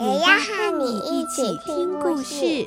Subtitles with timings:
[0.00, 2.66] 也要和你一起听故事。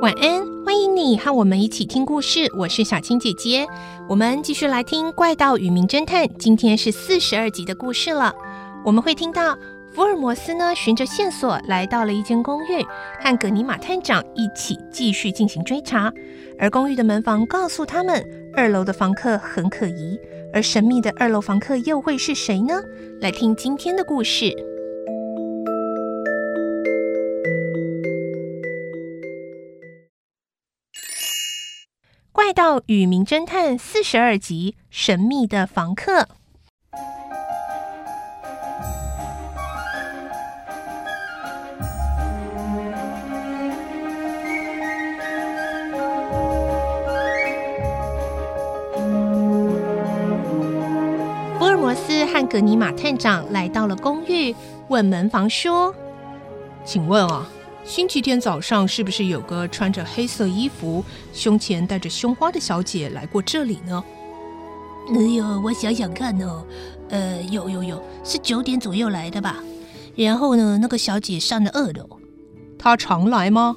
[0.00, 2.50] 晚安，欢迎你和我们一起听故事。
[2.56, 3.66] 我是小青姐姐，
[4.08, 8.34] 我们继续来听《怪盗与名侦探》，今天是四十二集的故事了。
[8.82, 9.58] 我们会听到。
[9.94, 12.82] 福尔摩斯呢，循着线索来到了一间公寓，
[13.20, 16.10] 和葛尼玛探长一起继续进行追查。
[16.58, 20.18] 而公寓的门房告诉他们，二楼的房客很可疑。
[20.54, 22.82] 而神秘的二楼房客又会是谁呢？
[23.20, 24.46] 来听今天的故事，
[32.32, 36.28] 《怪盗与名侦探》四十二集：神秘的房客。
[52.32, 54.54] 和格尼玛探长来到了公寓，
[54.88, 55.94] 问门房说
[56.82, 57.46] ：“请问啊，
[57.84, 64.02] 星期天早上是不是有个穿着黑色衣服、胸前戴着胸花的小姐来过这里呢
[65.14, 66.64] ？”“哎呦，我想想看哦，
[67.10, 69.56] 呃，有有有，是九点左右来的吧？
[70.16, 72.08] 然后呢，那个小姐上了二楼。
[72.78, 73.76] 她常来吗？”“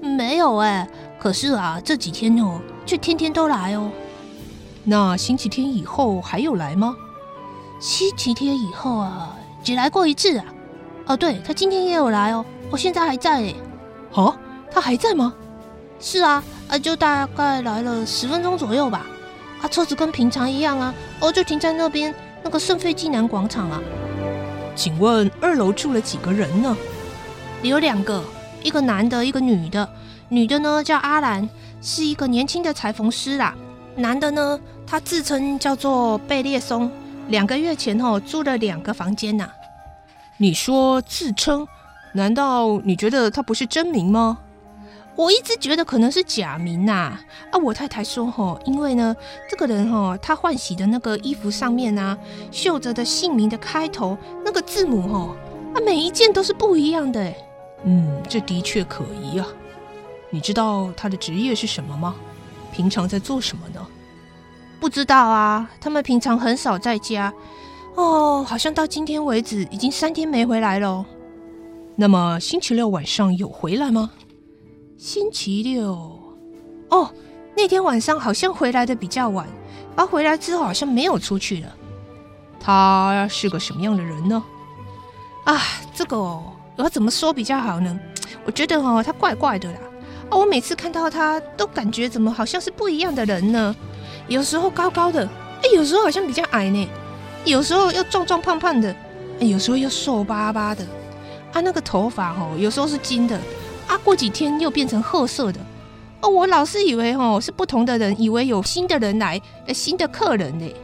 [0.00, 0.88] 没有哎，
[1.18, 3.90] 可是啊，这几天哦，却天天都来哦。
[4.84, 6.94] ”“那星期天以后还有来吗？”
[7.80, 10.44] 星期天以后啊，只来过一次啊。
[11.06, 13.54] 哦，对，他今天也有来哦，我现在还在诶。
[14.12, 14.34] 哦，
[14.70, 15.34] 他还在吗？
[16.00, 19.06] 是啊，啊，就大概来了十分钟左右吧。
[19.60, 23.82] 啊，车子跟平常一样啊，哦，就停在那边那个圣费济南广场啊。
[24.74, 26.74] 请问二楼住了几个人呢？
[27.62, 28.24] 有两个，
[28.62, 29.88] 一个男的，一个女的。
[30.30, 31.46] 女的呢叫阿兰，
[31.82, 33.54] 是一个年轻的裁缝师啦。
[33.96, 36.90] 男的呢，他自称叫做贝列松。
[37.28, 39.50] 两个月前后租了两个房间呐。
[40.36, 41.66] 你说自称？
[42.12, 44.38] 难道你觉得他不是真名吗？
[45.16, 47.18] 我一直觉得可能是假名呐。
[47.50, 49.14] 啊，我太太说吼，因为呢，
[49.48, 52.18] 这个人吼，他换洗的那个衣服上面啊，
[52.50, 55.36] 绣着的姓名的开头那个字母吼，
[55.74, 57.32] 啊，每一件都是不一样的。
[57.84, 59.46] 嗯，这的确可疑啊。
[60.30, 62.14] 你知道他的职业是什么吗？
[62.72, 63.86] 平常在做什么呢？
[64.84, 67.32] 不知道啊，他们平常很少在家
[67.94, 71.02] 哦，好像到今天为止已经三天没回来了。
[71.96, 74.10] 那么星期六晚上有回来吗？
[74.98, 75.94] 星期六
[76.90, 77.10] 哦，
[77.56, 79.48] 那天晚上好像回来的比较晚，
[79.96, 81.74] 而回来之后好像没有出去了。
[82.60, 84.44] 他是个什么样的人呢？
[85.44, 85.58] 啊，
[85.94, 87.98] 这个哦，我怎么说比较好呢？
[88.44, 89.78] 我觉得哦，他怪怪的啦。
[90.28, 93.74] 哦，我每次看到他都感觉怎么好像是不一样的人呢？
[94.28, 95.26] 有时候高高的，
[95.62, 96.86] 哎，有时候好像比较矮呢；
[97.44, 98.94] 有时候又壮壮胖胖的，
[99.40, 100.84] 哎，有时候又瘦巴巴的。
[101.52, 103.38] 啊，那个头发哦，有时候是金的，
[103.86, 105.60] 啊，过几天又变成褐色的。
[106.20, 109.40] 哦，我老是以为哦是不同的人，以为有新的人来，
[109.72, 110.74] 新的客人呢。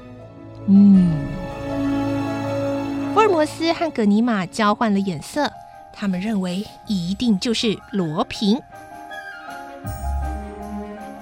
[0.66, 1.10] 嗯。
[3.12, 5.50] 福尔摩斯和葛尼玛交换了眼色，
[5.92, 8.56] 他们认为一定就是罗平。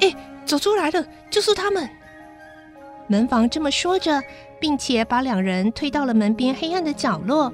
[0.01, 0.15] 哎，
[0.45, 1.89] 走出来了，就是他们。
[3.09, 4.23] 门房这么说着，
[4.61, 7.53] 并且把两人推到了门边黑暗的角落。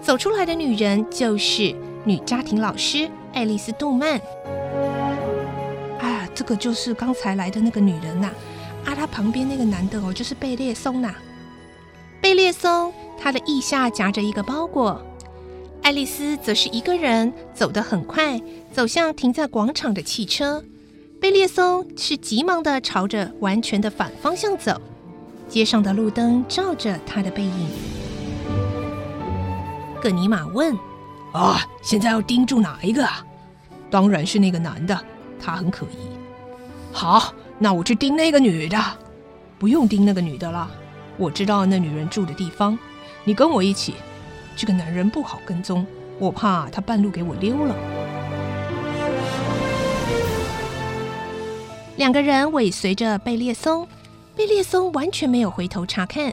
[0.00, 1.74] 走出来的女人就是
[2.04, 4.20] 女家庭老师爱丽丝·杜曼。
[6.00, 8.30] 啊，这个就是刚才来的那个女人呐。
[8.84, 11.14] 啊，她旁边那个男的哦，就是贝列松呐。
[12.20, 15.04] 贝列松，他的腋下夹着一个包裹。
[15.82, 18.40] 爱丽丝则是一个人走得很快，
[18.72, 20.62] 走向停在广场的汽车。
[21.20, 24.80] 贝列松是急忙地朝着完全的反方向走。
[25.52, 27.68] 街上的路灯照着他的背影。
[30.00, 30.74] 葛尼玛问
[31.34, 33.22] 啊现在要盯住哪一个啊？
[33.90, 34.98] 当然是那个男的
[35.38, 36.08] 他很可疑。
[36.90, 38.78] 好那我去盯那个女的。
[39.58, 40.70] 不用盯那个女的了
[41.18, 42.78] 我知道那女人住的地方。
[43.22, 43.96] 你跟我一起
[44.56, 45.86] 这个男人不好跟踪
[46.18, 47.76] 我怕他半路给我溜了。
[51.96, 53.86] 两个人尾随着贝列松
[54.34, 56.32] 贝列松完全没有回头查看，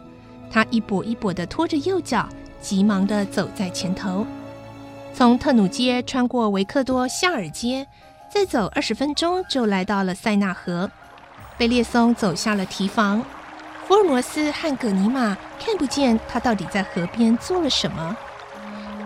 [0.50, 2.28] 他一跛一跛地拖着右脚，
[2.62, 4.26] 急忙地走在前头。
[5.14, 7.86] 从特努街穿过维克多夏尔街，
[8.32, 10.90] 再走二十分钟就来到了塞纳河。
[11.58, 13.22] 贝列松走下了堤防，
[13.86, 18.16] 福尔摩斯和葛尼玛看不见他到底在河边做了什么。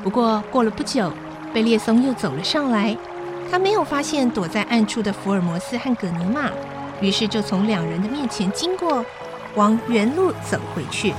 [0.03, 1.11] 不过过了不久，
[1.51, 2.95] 贝列松又走了上来，
[3.49, 6.51] 他没有发现躲在暗处的福尔摩斯和葛尼玛，
[7.01, 9.05] 于是就从两人的面前经过，
[9.55, 11.13] 往原路走回去。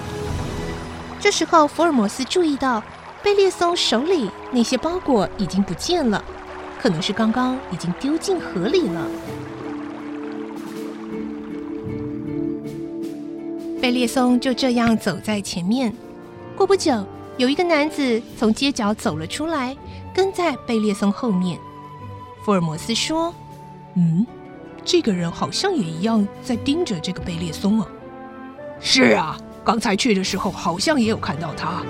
[1.21, 2.82] 这时候，福尔摩斯注意到。
[3.23, 6.23] 贝列松手里那些包裹已经不见了，
[6.79, 9.06] 可能是刚刚已经丢进河里了。
[13.81, 15.91] 贝列松就这样走在前面。
[16.55, 17.03] 过不久，
[17.38, 19.75] 有一个男子从街角走了出来，
[20.15, 21.59] 跟在贝列松后面。
[22.44, 23.35] 福尔摩斯说
[23.97, 24.26] ：“嗯，
[24.85, 27.89] 这个人好像也一样在盯着这个贝列松啊。
[28.81, 31.83] ”“是啊，刚才去的时候好像也有看到他。”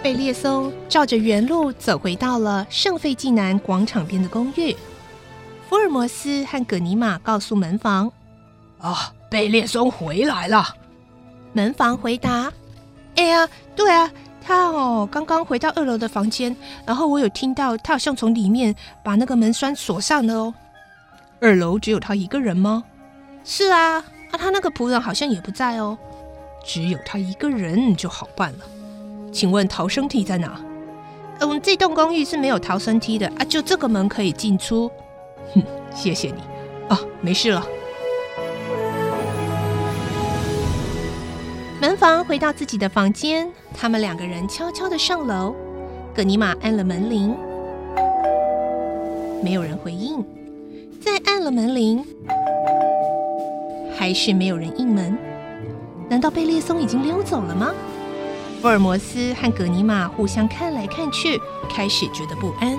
[0.00, 4.74] 贝列松照着原路走回到了圣费济南广场边的公寓。
[5.68, 8.10] 福尔摩斯和葛尼玛告诉门房
[8.80, 10.66] ：“啊，贝列松回来了。”
[11.52, 12.50] 门房回答
[13.16, 14.10] ：“哎呀，对啊，
[14.48, 16.56] 他哦刚刚回到二楼的房间，
[16.86, 20.54] 然后我有听到他好像从里面把那个门栓锁上了哦。
[21.38, 22.82] 二楼只有他一个人吗？
[23.44, 25.98] 是啊，啊，他那个仆人好像也不在哦。
[26.64, 28.60] 只有他一个人就好办了。”
[29.30, 30.58] 请问逃生梯在哪？
[31.40, 34.90] 嗯，这栋公寓是没有逃生梯的啊，就这个门可以进出。
[35.54, 35.62] 哼，
[35.94, 36.40] 谢谢你。
[36.88, 37.62] 啊，没事了。
[42.28, 45.56] 回到自己的房间，他们两个人悄悄地上楼。
[46.14, 47.34] 葛尼玛按了门铃，
[49.42, 50.22] 没有人回应。
[51.00, 52.04] 再按了门铃，
[53.96, 55.16] 还是没有人应门。
[56.10, 57.72] 难道贝列松已经溜走了吗？
[58.60, 62.76] 福尔摩斯和葛尼玛互相看来看去，开始觉得不安。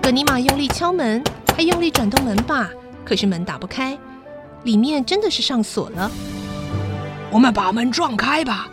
[0.00, 1.22] 葛尼玛用力敲门，
[1.54, 2.70] 还用力转动门把，
[3.04, 3.98] 可是门打不开，
[4.62, 6.10] 里面真的是上锁了。
[7.32, 8.68] 我们把门撞开吧。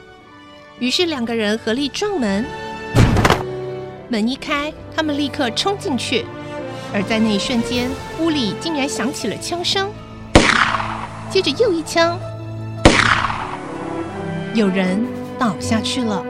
[0.79, 2.43] 于是两个人合力撞门，
[4.09, 6.25] 门一开，他们立刻冲进去，
[6.93, 7.89] 而在那一瞬间，
[8.19, 9.91] 屋里竟然响起了枪声，
[11.29, 12.17] 接着又一枪。
[14.55, 15.05] 有人
[15.37, 16.23] 倒下去了。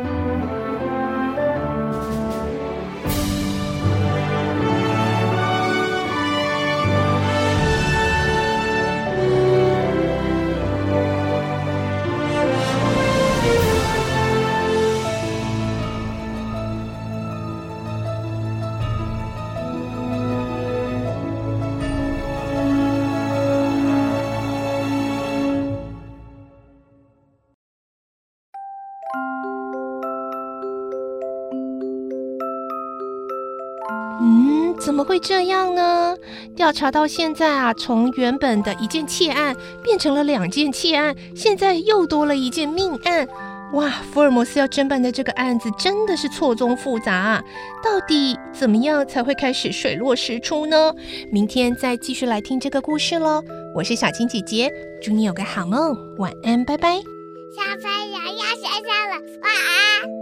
[34.97, 36.17] 怎么会这样呢？
[36.55, 43.27] 调查到现在啊，从原本的一件窃案变成了两件窃案，现在又多了一件命案。
[43.73, 47.43] 哇，福尔摩斯要侦办的这个案子真的是错综复杂啊！
[47.83, 50.91] 到底怎么样才会开始水落石出呢？
[51.31, 53.43] 明天再继续来听这个故事喽。
[53.75, 54.67] 我是小青姐姐，
[54.99, 56.95] 祝你有个好梦，晚安，拜拜。
[56.95, 60.16] 小朋友要睡觉了，晚安。